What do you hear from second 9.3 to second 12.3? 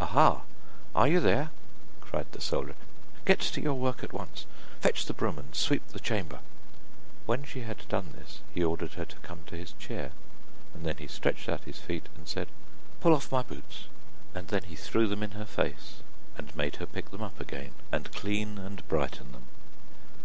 to his chair, and then he stretched out his feet and